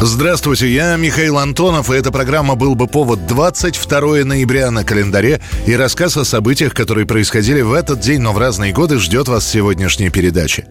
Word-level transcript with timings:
Здравствуйте, 0.00 0.68
я 0.68 0.96
Михаил 0.96 1.38
Антонов, 1.38 1.90
и 1.90 1.94
эта 1.94 2.12
программа 2.12 2.54
«Был 2.54 2.76
бы 2.76 2.86
повод» 2.86 3.26
22 3.26 4.24
ноября 4.24 4.70
на 4.70 4.84
календаре 4.84 5.40
и 5.66 5.74
рассказ 5.74 6.16
о 6.16 6.24
событиях, 6.24 6.72
которые 6.72 7.04
происходили 7.04 7.62
в 7.62 7.72
этот 7.72 7.98
день, 7.98 8.20
но 8.20 8.32
в 8.32 8.38
разные 8.38 8.72
годы, 8.72 9.00
ждет 9.00 9.26
вас 9.26 9.44
сегодняшняя 9.44 10.10
передача. 10.10 10.66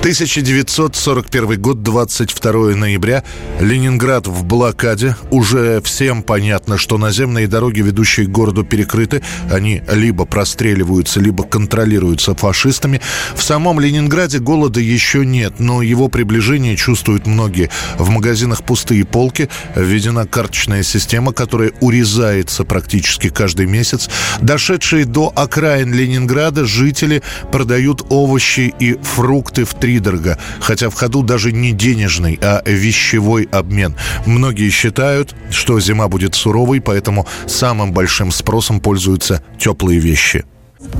1941 0.00 1.60
год, 1.60 1.82
22 1.82 2.74
ноября. 2.74 3.22
Ленинград 3.60 4.26
в 4.26 4.44
блокаде. 4.44 5.14
Уже 5.30 5.82
всем 5.82 6.22
понятно, 6.22 6.78
что 6.78 6.96
наземные 6.96 7.46
дороги, 7.46 7.82
ведущие 7.82 8.26
к 8.26 8.30
городу, 8.30 8.64
перекрыты. 8.64 9.20
Они 9.50 9.82
либо 9.92 10.24
простреливаются, 10.24 11.20
либо 11.20 11.44
контролируются 11.44 12.34
фашистами. 12.34 13.02
В 13.34 13.42
самом 13.42 13.78
Ленинграде 13.78 14.38
голода 14.38 14.80
еще 14.80 15.26
нет, 15.26 15.60
но 15.60 15.82
его 15.82 16.08
приближение 16.08 16.76
чувствуют 16.76 17.26
многие. 17.26 17.68
В 17.98 18.08
магазинах 18.08 18.64
пустые 18.64 19.04
полки. 19.04 19.50
Введена 19.76 20.26
карточная 20.26 20.82
система, 20.82 21.34
которая 21.34 21.72
урезается 21.80 22.64
практически 22.64 23.28
каждый 23.28 23.66
месяц. 23.66 24.08
Дошедшие 24.40 25.04
до 25.04 25.30
окраин 25.36 25.92
Ленинграда 25.92 26.64
жители 26.64 27.22
продают 27.52 28.06
овощи 28.08 28.72
и 28.78 28.94
фрукты 29.02 29.66
в 29.66 29.74
три 29.74 29.89
втридорога, 29.90 30.38
хотя 30.60 30.88
в 30.88 30.94
ходу 30.94 31.22
даже 31.22 31.52
не 31.52 31.72
денежный, 31.72 32.38
а 32.42 32.62
вещевой 32.64 33.48
обмен. 33.52 33.94
Многие 34.26 34.70
считают, 34.70 35.34
что 35.50 35.80
зима 35.80 36.08
будет 36.08 36.34
суровой, 36.34 36.80
поэтому 36.80 37.26
самым 37.46 37.92
большим 37.92 38.30
спросом 38.30 38.80
пользуются 38.80 39.42
теплые 39.58 39.98
вещи. 39.98 40.44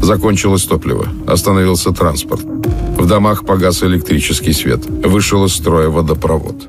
Закончилось 0.02 0.64
топливо. 0.64 1.08
Остановился 1.26 1.92
транспорт. 1.92 2.42
В 2.98 3.06
домах 3.06 3.46
погас 3.46 3.82
электрический 3.82 4.52
свет. 4.52 4.84
Вышел 4.86 5.44
из 5.44 5.54
строя 5.54 5.88
водопровод. 5.88 6.68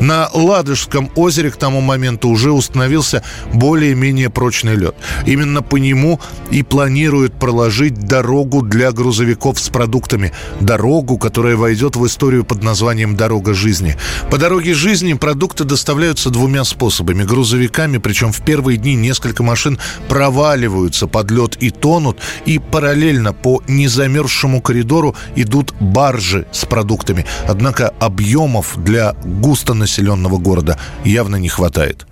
На 0.00 0.28
Ладожском 0.32 1.10
озере 1.14 1.50
к 1.50 1.56
тому 1.56 1.80
моменту 1.80 2.28
уже 2.28 2.52
установился 2.52 3.22
более-менее 3.52 4.30
прочный 4.30 4.76
лед. 4.76 4.94
Именно 5.26 5.62
по 5.62 5.76
нему 5.76 6.20
и 6.50 6.62
планируют 6.62 7.34
проложить 7.34 7.94
дорогу 7.94 8.62
для 8.62 8.92
грузовиков 8.92 9.58
с 9.58 9.68
продуктами. 9.68 10.32
Дорогу, 10.60 11.18
которая 11.18 11.56
войдет 11.56 11.96
в 11.96 12.06
историю 12.06 12.44
под 12.44 12.62
названием 12.62 13.16
«Дорога 13.16 13.54
жизни». 13.54 13.96
По 14.30 14.38
дороге 14.38 14.74
жизни 14.74 15.14
продукты 15.14 15.64
доставляются 15.64 16.30
двумя 16.30 16.64
способами. 16.64 17.24
Грузовиками, 17.24 17.98
причем 17.98 18.32
в 18.32 18.42
первые 18.42 18.78
дни 18.78 18.94
несколько 18.94 19.42
машин 19.42 19.78
проваливаются 20.08 21.06
под 21.06 21.30
лед 21.30 21.56
и 21.60 21.70
тонут, 21.70 22.18
и 22.46 22.58
параллельно 22.58 23.32
по 23.32 23.62
незамерзшему 23.68 24.60
коридору 24.60 25.14
идут 25.36 25.74
баржи 25.80 26.46
с 26.52 26.64
продуктами. 26.64 27.26
Однако 27.46 27.88
объемов 28.00 28.74
для 28.76 29.14
густо 29.24 29.74
населенного 29.82 30.38
города 30.38 30.78
явно 31.04 31.36
не 31.36 31.48
хватает. 31.48 32.06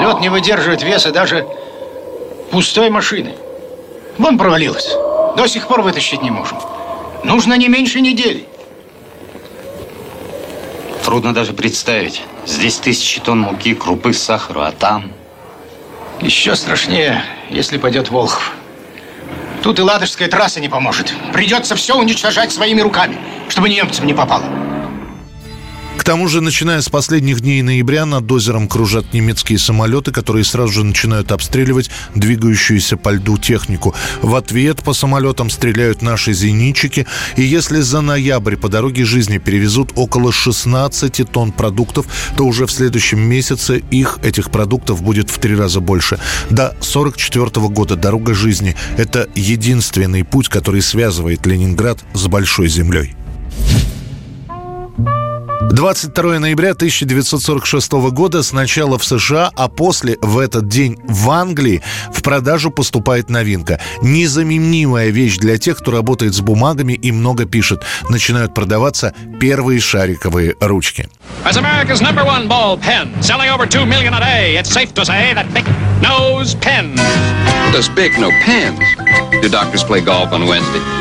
Лед 0.00 0.20
не 0.20 0.28
выдерживает 0.28 0.82
веса 0.82 1.10
даже 1.10 1.46
пустой 2.50 2.90
машины. 2.90 3.34
Вон 4.18 4.38
провалилась. 4.38 4.88
До 5.36 5.46
сих 5.48 5.66
пор 5.68 5.82
вытащить 5.82 6.22
не 6.22 6.30
можем. 6.30 6.58
Нужно 7.24 7.54
не 7.54 7.68
меньше 7.68 8.00
недели. 8.00 8.46
Трудно 11.04 11.34
даже 11.34 11.52
представить. 11.52 12.22
Здесь 12.46 12.76
тысячи 12.76 13.20
тонн 13.20 13.40
муки, 13.40 13.74
крупы, 13.74 14.12
сахара, 14.12 14.68
а 14.68 14.72
там... 14.72 15.12
Еще 16.20 16.56
страшнее, 16.56 17.22
если 17.50 17.76
пойдет 17.76 18.10
Волхов. 18.10 18.52
Тут 19.62 19.78
и 19.78 19.82
Ладожская 19.82 20.28
трасса 20.28 20.60
не 20.60 20.68
поможет. 20.68 21.12
Придется 21.32 21.74
все 21.74 21.98
уничтожать 21.98 22.52
своими 22.52 22.80
руками, 22.80 23.18
чтобы 23.48 23.68
немцам 23.68 24.06
не 24.06 24.14
попало 24.14 24.65
тому 26.06 26.28
же, 26.28 26.40
начиная 26.40 26.80
с 26.80 26.88
последних 26.88 27.40
дней 27.40 27.62
ноября, 27.62 28.06
над 28.06 28.30
озером 28.30 28.68
кружат 28.68 29.12
немецкие 29.12 29.58
самолеты, 29.58 30.12
которые 30.12 30.44
сразу 30.44 30.72
же 30.72 30.84
начинают 30.84 31.32
обстреливать 31.32 31.90
двигающуюся 32.14 32.96
по 32.96 33.10
льду 33.10 33.38
технику. 33.38 33.94
В 34.22 34.34
ответ 34.34 34.82
по 34.82 34.92
самолетам 34.92 35.50
стреляют 35.50 36.02
наши 36.02 36.32
зенитчики. 36.32 37.06
И 37.36 37.42
если 37.42 37.80
за 37.80 38.02
ноябрь 38.02 38.56
по 38.56 38.68
дороге 38.68 39.04
жизни 39.04 39.38
перевезут 39.38 39.92
около 39.96 40.32
16 40.32 41.30
тонн 41.30 41.52
продуктов, 41.52 42.06
то 42.36 42.44
уже 42.44 42.66
в 42.66 42.72
следующем 42.72 43.18
месяце 43.18 43.82
их, 43.90 44.18
этих 44.22 44.50
продуктов, 44.50 45.02
будет 45.02 45.30
в 45.30 45.38
три 45.38 45.56
раза 45.56 45.80
больше. 45.80 46.18
До 46.50 46.76
44 46.80 47.68
года 47.68 47.96
дорога 47.96 48.32
жизни– 48.34 48.76
это 48.96 49.28
единственный 49.34 50.24
путь, 50.24 50.48
который 50.48 50.82
связывает 50.82 51.46
Ленинград 51.46 51.98
с 52.14 52.26
Большой 52.28 52.68
землей. 52.68 53.16
22 55.70 56.38
ноября 56.38 56.70
1946 56.70 57.92
года 58.12 58.42
сначала 58.42 58.98
в 58.98 59.04
США, 59.04 59.50
а 59.56 59.68
после 59.68 60.16
в 60.22 60.38
этот 60.38 60.68
день 60.68 60.98
в 61.04 61.28
Англии 61.30 61.82
в 62.12 62.22
продажу 62.22 62.70
поступает 62.70 63.28
новинка. 63.28 63.80
Незаменимая 64.00 65.08
вещь 65.08 65.38
для 65.38 65.58
тех, 65.58 65.78
кто 65.78 65.90
работает 65.90 66.34
с 66.34 66.40
бумагами 66.40 66.92
и 66.92 67.10
много 67.10 67.46
пишет. 67.46 67.84
Начинают 68.08 68.54
продаваться 68.54 69.12
первые 69.40 69.80
шариковые 69.80 70.54
ручки. 70.60 71.08
As 71.44 71.56
America's 71.56 72.00
number 72.00 72.24
one 72.24 72.48
ball 72.48 72.78
pen, 72.78 73.10
selling 73.20 73.50
over 73.50 73.66
2 73.66 73.84
million 73.86 74.14
a 74.14 74.20
day, 74.20 74.56
it's 74.56 74.70
safe 74.70 74.94
to 74.94 75.04
say 75.04 75.34
that 75.34 75.52
Bic 75.52 75.64
knows 76.00 76.54
pen. 76.60 76.94
Does 77.72 77.88
Bic 77.88 78.16
know 78.18 78.30
pens? 78.44 78.78
Do 79.42 79.48
doctors 79.48 79.84
play 79.84 80.00
golf 80.00 80.32
on 80.32 80.46
Wednesday? 80.46 80.95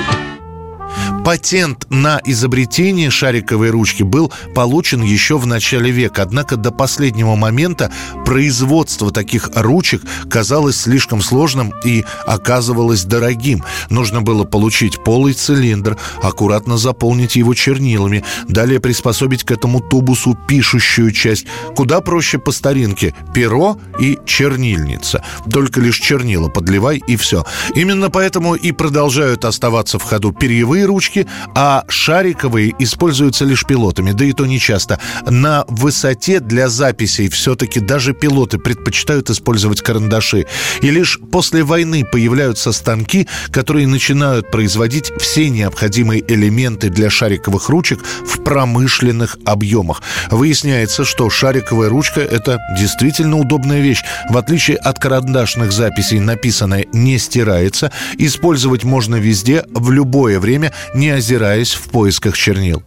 Патент 1.26 1.88
на 1.90 2.22
изобретение 2.24 3.10
шариковой 3.10 3.72
ручки 3.72 4.04
был 4.04 4.32
получен 4.54 5.02
еще 5.02 5.40
в 5.40 5.48
начале 5.48 5.90
века, 5.90 6.22
однако 6.22 6.56
до 6.56 6.70
последнего 6.70 7.34
момента 7.34 7.92
производство 8.28 9.10
таких 9.10 9.50
ручек 9.56 10.04
казалось 10.30 10.82
слишком 10.82 11.22
сложным 11.22 11.74
и 11.84 12.06
оказывалось 12.28 13.06
дорогим. 13.06 13.64
Нужно 13.90 14.22
было 14.22 14.44
получить 14.44 15.04
полый 15.04 15.34
цилиндр, 15.34 15.98
аккуратно 16.22 16.78
заполнить 16.78 17.36
его 17.36 17.56
чернилами, 17.56 18.24
далее 18.48 18.80
приспособить 18.80 19.44
к 19.44 19.50
этому 19.50 19.80
тубусу 19.80 20.38
пишущую 20.48 21.10
часть. 21.10 21.48
Куда 21.76 22.02
проще 22.02 22.38
по 22.38 22.52
старинке– 22.52 23.16
перо 23.34 23.80
и 24.00 24.20
чернильница. 24.28 25.24
Только 25.52 25.82
лишь 25.82 25.98
чернила 25.98 26.50
подливай 26.50 27.02
и 27.08 27.16
все. 27.16 27.46
Именно 27.74 28.12
поэтому 28.12 28.54
и 28.54 28.72
продолжают 28.72 29.44
оставаться 29.44 29.98
в 29.98 30.04
ходу 30.04 30.32
перьевые 30.32 30.86
ручки, 30.86 31.15
ручки, 31.16 31.28
а 31.56 31.84
шариковые 31.88 32.74
используются 32.80 33.46
лишь 33.46 33.66
пилотами, 33.66 34.12
да 34.12 34.26
и 34.26 34.34
то 34.34 34.46
не 34.46 34.60
часто. 34.60 35.00
На 35.26 35.66
высоте 35.68 36.40
для 36.40 36.70
записей 36.70 37.30
все-таки 37.30 37.80
даже 37.80 38.14
пилоты 38.14 38.58
предпочитают 38.58 39.30
использовать 39.30 39.82
карандаши. 39.82 40.46
И 40.82 40.92
лишь 40.92 41.20
после 41.32 41.64
войны 41.64 42.06
появляются 42.06 42.72
станки, 42.72 43.28
которые 43.52 43.88
начинают 43.88 44.52
производить 44.52 45.12
все 45.20 45.50
необходимые 45.50 46.24
элементы 46.28 46.90
для 46.90 47.10
шариковых 47.10 47.70
ручек 47.70 48.00
в 48.04 48.44
промышленных 48.44 49.38
объемах. 49.46 50.02
Выясняется, 50.30 51.06
что 51.06 51.30
шариковая 51.30 51.90
ручка– 51.90 52.20
это 52.22 52.60
действительно 52.78 53.38
удобная 53.38 53.82
вещь. 53.82 54.04
В 54.30 54.38
отличие 54.38 54.78
от 54.78 55.00
карандашных 55.00 55.72
записей, 55.72 56.20
написанное 56.20 56.86
не 56.94 57.18
стирается, 57.18 57.92
использовать 58.18 58.84
можно 58.84 59.16
везде, 59.16 59.64
в 59.72 59.92
любое 59.92 60.40
время, 60.40 60.72
не 60.94 61.05
не 61.06 61.12
озираясь 61.12 61.76
в 61.76 61.90
поисках 61.90 62.36
чернил. 62.36 62.82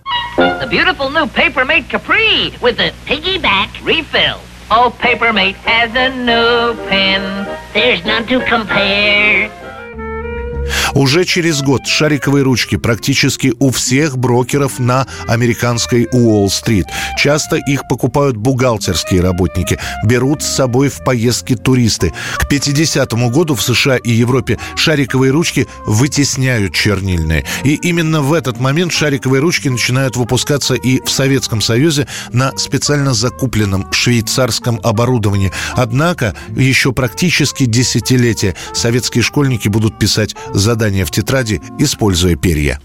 Oh. 10.87 10.87
Уже 10.98 11.24
через 11.24 11.62
год 11.62 11.86
шариковые 11.86 12.42
ручки 12.42 12.74
практически 12.76 13.54
у 13.60 13.70
всех 13.70 14.18
брокеров 14.18 14.80
на 14.80 15.06
американской 15.28 16.08
Уолл-стрит. 16.10 16.86
Часто 17.16 17.54
их 17.54 17.86
покупают 17.88 18.36
бухгалтерские 18.36 19.20
работники, 19.20 19.78
берут 20.04 20.42
с 20.42 20.52
собой 20.52 20.88
в 20.88 21.04
поездки 21.04 21.54
туристы. 21.54 22.12
К 22.38 22.50
50-му 22.50 23.30
году 23.30 23.54
в 23.54 23.62
США 23.62 23.96
и 23.96 24.10
Европе 24.10 24.58
шариковые 24.74 25.30
ручки 25.30 25.68
вытесняют 25.86 26.74
чернильные. 26.74 27.44
И 27.62 27.76
именно 27.76 28.20
в 28.20 28.32
этот 28.32 28.58
момент 28.58 28.92
шариковые 28.92 29.40
ручки 29.40 29.68
начинают 29.68 30.16
выпускаться 30.16 30.74
и 30.74 31.00
в 31.00 31.10
Советском 31.10 31.60
Союзе 31.60 32.08
на 32.32 32.58
специально 32.58 33.14
закупленном 33.14 33.86
швейцарском 33.92 34.80
оборудовании. 34.82 35.52
Однако 35.76 36.34
еще 36.56 36.90
практически 36.90 37.66
десятилетия 37.66 38.56
советские 38.74 39.22
школьники 39.22 39.68
будут 39.68 39.96
писать 39.96 40.34
задания 40.52 40.87
в 41.04 41.10
тетради, 41.10 41.60
используя 41.78 42.36
перья. 42.36 42.80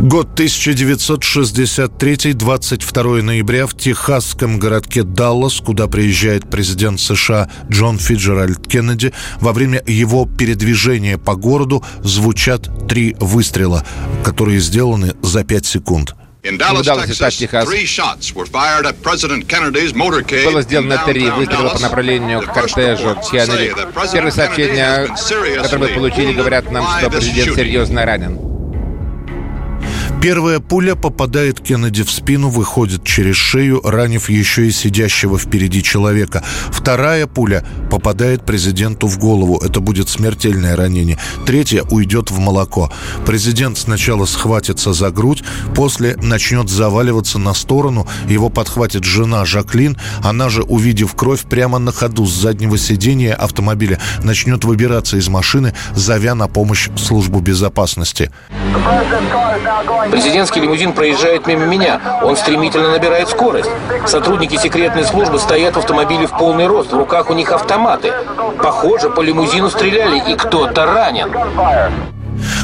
Год 0.00 0.34
1963, 0.34 2.34
22 2.34 3.22
ноября 3.22 3.66
в 3.66 3.74
техасском 3.74 4.58
городке 4.58 5.04
Даллас, 5.04 5.60
куда 5.60 5.86
приезжает 5.86 6.50
президент 6.50 7.00
США 7.00 7.48
Джон 7.70 7.98
Фиджеральд 7.98 8.68
Кеннеди, 8.68 9.14
во 9.40 9.54
время 9.54 9.82
его 9.86 10.26
передвижения 10.26 11.16
по 11.16 11.34
городу 11.34 11.82
звучат 12.02 12.86
три 12.86 13.16
выстрела, 13.18 13.86
которые 14.22 14.60
сделаны 14.60 15.14
за 15.22 15.44
пять 15.44 15.64
секунд. 15.64 16.14
В 16.50 16.82
Далласе, 16.84 17.14
штат 17.14 17.32
Техас, 17.34 17.68
было 20.44 20.62
сделано 20.62 21.02
три 21.06 21.28
выстрела 21.30 21.68
по 21.70 21.78
направлению 21.80 22.42
к 22.42 22.52
кортежу 22.52 23.16
Кеннеди. 23.30 23.74
Первые 24.12 24.32
сообщения, 24.32 25.08
которые 25.62 25.88
мы 25.88 25.94
получили, 25.94 26.32
говорят 26.32 26.70
нам, 26.70 26.86
что 26.98 27.10
президент 27.10 27.56
серьезно 27.56 28.04
ранен. 28.04 28.55
Первая 30.22 30.60
пуля 30.60 30.96
попадает 30.96 31.60
Кеннеди 31.60 32.02
в 32.02 32.10
спину, 32.10 32.48
выходит 32.48 33.04
через 33.04 33.36
шею, 33.36 33.80
ранив 33.84 34.28
еще 34.30 34.66
и 34.66 34.70
сидящего 34.72 35.38
впереди 35.38 35.82
человека. 35.82 36.42
Вторая 36.70 37.26
пуля 37.26 37.64
попадает 37.90 38.44
президенту 38.44 39.06
в 39.08 39.18
голову. 39.18 39.58
Это 39.58 39.80
будет 39.80 40.08
смертельное 40.08 40.74
ранение. 40.74 41.18
Третья 41.44 41.82
уйдет 41.82 42.30
в 42.30 42.38
молоко. 42.38 42.90
Президент 43.26 43.78
сначала 43.78 44.24
схватится 44.24 44.92
за 44.92 45.10
грудь, 45.10 45.44
после 45.74 46.16
начнет 46.16 46.70
заваливаться 46.70 47.38
на 47.38 47.54
сторону. 47.54 48.08
Его 48.26 48.48
подхватит 48.48 49.04
жена 49.04 49.44
Жаклин. 49.44 49.96
Она 50.24 50.48
же, 50.48 50.62
увидев 50.62 51.14
кровь 51.14 51.42
прямо 51.42 51.78
на 51.78 51.92
ходу 51.92 52.26
с 52.26 52.32
заднего 52.32 52.78
сидения 52.78 53.34
автомобиля, 53.34 54.00
начнет 54.24 54.64
выбираться 54.64 55.18
из 55.18 55.28
машины, 55.28 55.74
зовя 55.94 56.34
на 56.34 56.48
помощь 56.48 56.88
службу 56.96 57.40
безопасности. 57.40 58.32
Президентский 60.10 60.60
лимузин 60.60 60.92
проезжает 60.92 61.46
мимо 61.46 61.64
меня. 61.66 62.00
Он 62.22 62.36
стремительно 62.36 62.90
набирает 62.90 63.28
скорость. 63.28 63.70
Сотрудники 64.06 64.56
секретной 64.56 65.04
службы 65.04 65.38
стоят 65.38 65.74
в 65.74 65.78
автомобиле 65.78 66.26
в 66.26 66.36
полный 66.36 66.66
рост. 66.66 66.92
В 66.92 66.96
руках 66.96 67.30
у 67.30 67.34
них 67.34 67.52
автоматы. 67.52 68.12
Похоже, 68.62 69.10
по 69.10 69.20
лимузину 69.20 69.70
стреляли, 69.70 70.22
и 70.30 70.36
кто-то 70.36 70.86
ранен. 70.86 72.15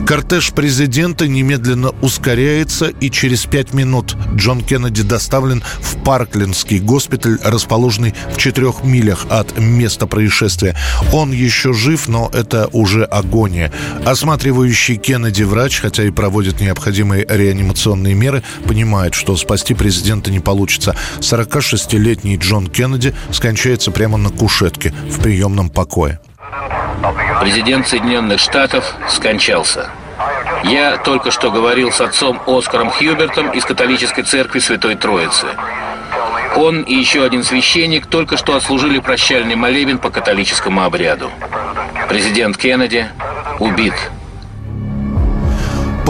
Кортеж 0.06 0.52
президента 0.52 1.28
немедленно 1.28 1.90
ускоряется, 2.02 2.86
и 2.86 3.10
через 3.10 3.46
пять 3.46 3.72
минут 3.72 4.16
Джон 4.34 4.62
Кеннеди 4.62 5.02
доставлен 5.02 5.62
в 5.80 6.02
Парклинский 6.02 6.78
госпиталь, 6.78 7.38
расположенный 7.42 8.14
в 8.32 8.36
четырех 8.36 8.84
милях 8.84 9.26
от 9.30 9.58
места 9.58 10.06
происшествия. 10.06 10.76
Он 11.12 11.32
еще 11.32 11.72
жив, 11.72 12.08
но 12.08 12.30
это 12.32 12.68
уже 12.72 13.04
агония. 13.04 13.72
Осматривающий 14.04 14.96
Кеннеди 14.96 15.42
врач, 15.42 15.80
хотя 15.80 16.04
и 16.04 16.10
проводит 16.10 16.60
необходимые 16.60 17.26
реанимационные 17.28 18.14
меры, 18.14 18.42
понимает, 18.66 19.14
что 19.14 19.36
спасти 19.36 19.74
президента 19.74 20.30
не 20.30 20.40
получится. 20.40 20.96
46-летний 21.20 22.36
Джон 22.36 22.66
Кеннеди 22.66 23.14
скончается 23.30 23.90
прямо 23.90 24.18
на 24.18 24.30
кушетке 24.30 24.92
в 25.08 25.20
приемном 25.20 25.70
покое. 25.70 26.20
Президент 27.42 27.88
Соединенных 27.88 28.38
Штатов 28.38 28.94
скончался. 29.08 29.90
Я 30.62 30.96
только 30.96 31.32
что 31.32 31.50
говорил 31.50 31.90
с 31.90 32.00
отцом 32.00 32.40
Оскаром 32.46 32.88
Хьюбертом 32.88 33.50
из 33.50 33.64
католической 33.64 34.22
церкви 34.22 34.60
Святой 34.60 34.94
Троицы. 34.94 35.48
Он 36.54 36.82
и 36.82 36.94
еще 36.94 37.24
один 37.24 37.42
священник 37.42 38.06
только 38.06 38.36
что 38.36 38.54
отслужили 38.54 39.00
прощальный 39.00 39.56
молебен 39.56 39.98
по 39.98 40.10
католическому 40.10 40.84
обряду. 40.84 41.32
Президент 42.08 42.56
Кеннеди 42.56 43.08
убит 43.58 43.94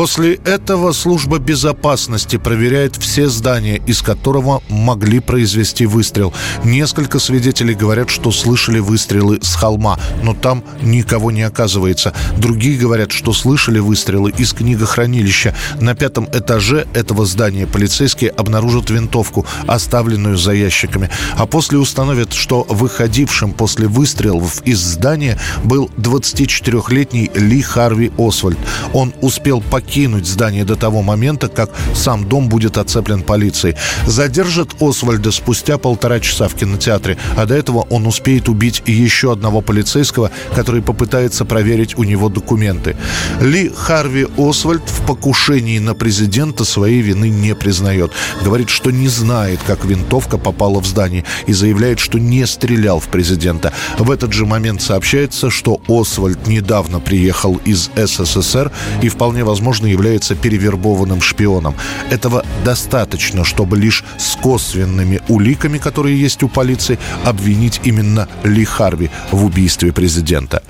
После 0.02 0.34
этого 0.34 0.90
служба 0.90 1.38
безопасности 1.38 2.36
проверяет 2.36 2.96
все 2.96 3.28
здания, 3.28 3.80
из 3.86 4.02
которого 4.02 4.60
могли 4.68 5.20
произвести 5.20 5.86
выстрел. 5.86 6.34
Несколько 6.64 7.20
свидетелей 7.20 7.76
говорят, 7.76 8.10
что 8.10 8.32
слышали 8.32 8.80
выстрелы 8.80 9.38
с 9.40 9.54
холма, 9.54 10.00
но 10.24 10.34
там 10.34 10.64
никого 10.82 11.30
не 11.30 11.42
оказывается. 11.42 12.12
Другие 12.36 12.76
говорят, 12.76 13.12
что 13.12 13.32
слышали 13.32 13.78
выстрелы 13.78 14.32
из 14.36 14.52
книгохранилища. 14.52 15.54
На 15.80 15.94
пятом 15.94 16.28
этаже 16.32 16.88
этого 16.94 17.24
здания 17.24 17.68
полицейские 17.68 18.30
обнаружат 18.30 18.90
винтовку, 18.90 19.46
оставленную 19.68 20.36
за 20.36 20.50
ящиками. 20.50 21.10
А 21.36 21.46
после 21.46 21.78
установят, 21.78 22.32
что 22.32 22.66
выходившим 22.68 23.52
после 23.52 23.86
выстрелов 23.86 24.62
из 24.62 24.80
здания 24.80 25.38
был 25.62 25.88
24-летний 25.96 27.30
Ли 27.36 27.62
Харви 27.62 28.10
Освальд. 28.18 28.58
Он 28.92 29.14
успел 29.20 29.60
покинуть 29.60 29.91
покинуть 29.92 30.26
здание 30.26 30.64
до 30.64 30.74
того 30.74 31.02
момента, 31.02 31.48
как 31.48 31.68
сам 31.94 32.26
дом 32.26 32.48
будет 32.48 32.78
оцеплен 32.78 33.22
полицией. 33.22 33.76
Задержат 34.06 34.70
Освальда 34.80 35.30
спустя 35.30 35.76
полтора 35.76 36.18
часа 36.18 36.48
в 36.48 36.54
кинотеатре, 36.54 37.18
а 37.36 37.44
до 37.44 37.54
этого 37.54 37.80
он 37.90 38.06
успеет 38.06 38.48
убить 38.48 38.82
еще 38.86 39.32
одного 39.32 39.60
полицейского, 39.60 40.30
который 40.54 40.80
попытается 40.80 41.44
проверить 41.44 41.98
у 41.98 42.04
него 42.04 42.30
документы. 42.30 42.96
Ли 43.42 43.70
Харви 43.76 44.28
Освальд 44.38 44.82
в 44.86 45.06
покушении 45.06 45.78
на 45.78 45.94
президента 45.94 46.64
своей 46.64 47.02
вины 47.02 47.28
не 47.28 47.54
признает. 47.54 48.12
Говорит, 48.42 48.70
что 48.70 48.90
не 48.90 49.08
знает, 49.08 49.60
как 49.66 49.84
винтовка 49.84 50.38
попала 50.38 50.80
в 50.80 50.86
здание 50.86 51.26
и 51.46 51.52
заявляет, 51.52 51.98
что 51.98 52.18
не 52.18 52.46
стрелял 52.46 52.98
в 52.98 53.08
президента. 53.08 53.74
В 53.98 54.10
этот 54.10 54.32
же 54.32 54.46
момент 54.46 54.80
сообщается, 54.80 55.50
что 55.50 55.82
Освальд 55.86 56.46
недавно 56.46 56.98
приехал 56.98 57.60
из 57.66 57.90
СССР 57.94 58.72
и 59.02 59.10
вполне 59.10 59.44
возможно 59.44 59.71
возможно, 59.72 59.86
является 59.86 60.34
перевербованным 60.34 61.22
шпионом. 61.22 61.74
Этого 62.10 62.44
достаточно, 62.62 63.42
чтобы 63.42 63.78
лишь 63.78 64.04
с 64.18 64.36
косвенными 64.36 65.20
уликами, 65.28 65.78
которые 65.78 66.20
есть 66.20 66.42
у 66.42 66.48
полиции, 66.48 66.98
обвинить 67.24 67.80
именно 67.84 68.28
Ли 68.44 68.66
Харви 68.66 69.10
в 69.30 69.44
убийстве 69.46 69.90
президента. 69.92 70.62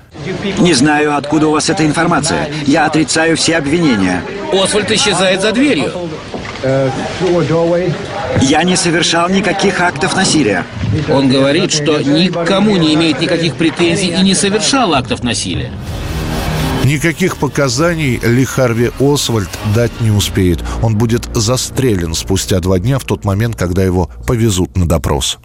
Не 0.58 0.74
знаю, 0.74 1.16
откуда 1.16 1.48
у 1.48 1.50
вас 1.50 1.68
эта 1.68 1.84
информация. 1.84 2.48
Я 2.64 2.86
отрицаю 2.86 3.36
все 3.36 3.56
обвинения. 3.56 4.22
Освальд 4.52 4.90
исчезает 4.92 5.40
за 5.40 5.50
дверью. 5.50 5.90
Я 8.40 8.62
не 8.62 8.76
совершал 8.76 9.28
никаких 9.28 9.80
актов 9.80 10.14
насилия. 10.14 10.64
Он 11.10 11.28
говорит, 11.28 11.72
что 11.72 11.98
никому 11.98 12.76
не 12.76 12.94
имеет 12.94 13.20
никаких 13.20 13.56
претензий 13.56 14.14
и 14.16 14.22
не 14.22 14.34
совершал 14.34 14.94
актов 14.94 15.24
насилия. 15.24 15.72
Никаких 16.84 17.36
показаний 17.36 18.18
Ли 18.22 18.44
Харви 18.44 18.90
Освальд 18.98 19.50
дать 19.74 20.00
не 20.00 20.10
успеет. 20.10 20.64
Он 20.82 20.96
будет 20.96 21.28
застрелен 21.34 22.14
спустя 22.14 22.58
два 22.58 22.78
дня 22.78 22.98
в 22.98 23.04
тот 23.04 23.24
момент, 23.24 23.54
когда 23.56 23.84
его 23.84 24.10
повезут 24.26 24.76
на 24.76 24.88
допрос. 24.88 25.38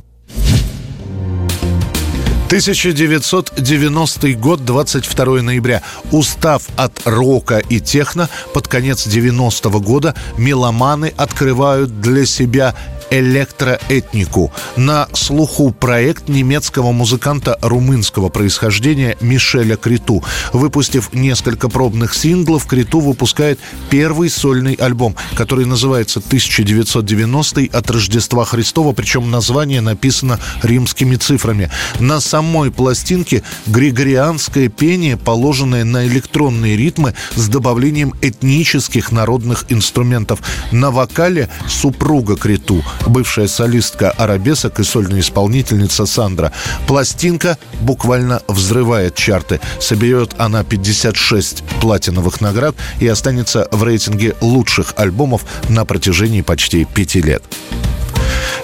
1990 2.48 4.34
год, 4.36 4.64
22 4.64 5.42
ноября. 5.42 5.84
Устав 6.12 6.64
от 6.78 7.02
рока 7.04 7.58
и 7.58 7.82
техно, 7.82 8.30
под 8.54 8.70
конец 8.70 9.06
90-го 9.06 9.82
года 9.82 10.16
меломаны 10.38 11.14
открывают 11.18 12.00
для 12.00 12.26
себя 12.26 12.74
электроэтнику. 13.10 14.52
На 14.76 15.08
слуху 15.14 15.72
проект 15.72 16.30
немецкого 16.30 16.92
музыканта 16.92 17.58
румынского 17.62 18.30
происхождения 18.30 19.18
Мишеля 19.22 19.78
Криту. 19.78 20.24
Выпустив 20.54 21.14
несколько 21.14 21.70
пробных 21.70 22.14
синглов, 22.14 22.66
Криту 22.66 23.00
выпускает 23.00 23.60
первый 23.90 24.30
сольный 24.30 24.74
альбом, 24.74 25.16
который 25.36 25.66
называется 25.66 26.20
«1990 26.20 27.70
от 27.72 27.92
Рождества 27.92 28.46
Христова», 28.46 28.94
причем 28.94 29.32
название 29.32 29.82
написано 29.82 30.40
римскими 30.62 31.16
цифрами. 31.16 31.70
На 32.00 32.20
самой 32.20 32.72
пластинке 32.72 33.44
григорианское 33.68 34.70
пение, 34.70 35.18
положенное 35.18 35.84
на 35.84 36.06
электронные 36.08 36.76
ритмы 36.76 37.14
с 37.36 37.48
добавлением 37.48 38.14
этнических 38.22 39.12
народных 39.12 39.66
инструментов. 39.70 40.42
На 40.72 40.92
вокале 40.92 41.50
супруга 41.68 42.36
Криту– 42.36 42.84
бывшая 43.06 43.48
солистка 43.48 44.12
арабесок 44.12 44.80
и 44.80 44.84
сольная 44.84 45.20
исполнительница 45.20 46.06
Сандра. 46.06 46.52
Пластинка 46.88 47.58
буквально 47.82 48.42
взрывает 48.48 49.16
чарты. 49.16 49.60
Соберет 49.80 50.34
она 50.38 50.64
56 50.64 51.64
платиновых 51.82 52.42
наград 52.42 52.76
и 53.00 53.08
останется 53.08 53.68
в 53.72 53.84
рейтинге 53.84 54.36
лучших 54.42 54.94
альбомов 54.98 55.46
на 55.70 55.86
протяжении 55.86 56.42
почти 56.42 56.86
пяти 56.86 57.22
лет. 57.22 57.44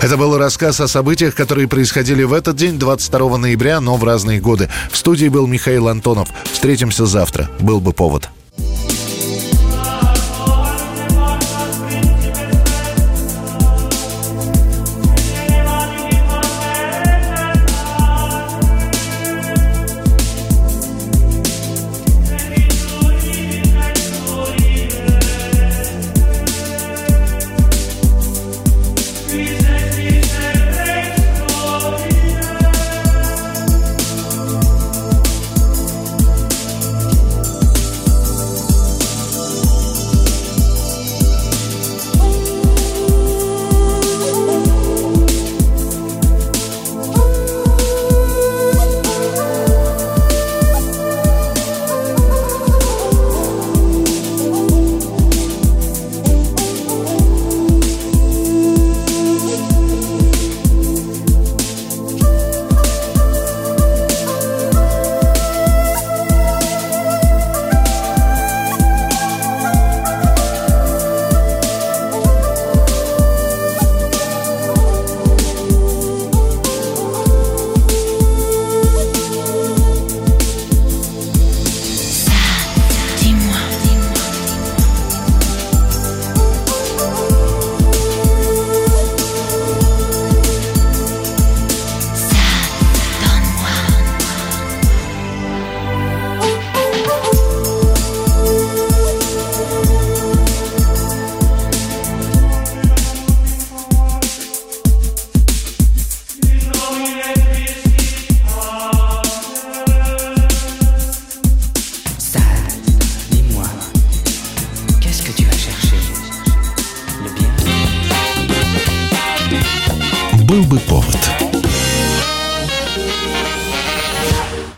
Это 0.02 0.18
был 0.18 0.38
рассказ 0.38 0.82
о 0.82 0.88
событиях, 0.88 1.34
которые 1.34 1.68
происходили 1.68 2.24
в 2.24 2.34
этот 2.34 2.58
день, 2.58 2.78
22 2.78 3.38
ноября, 3.38 3.80
но 3.80 3.96
в 3.96 4.04
разные 4.04 4.42
годы. 4.42 4.70
В 4.92 4.98
студии 4.98 5.28
был 5.28 5.48
Михаил 5.48 5.88
Антонов. 5.88 6.28
Встретимся 6.52 7.06
завтра. 7.06 7.50
Был 7.60 7.80
бы 7.80 7.94
повод. 7.94 8.30